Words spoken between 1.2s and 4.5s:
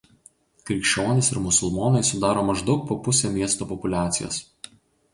ir musulmonai sudaro maždaug po pusę miesto populiacijos.